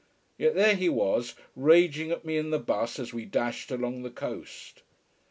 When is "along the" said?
3.69-4.09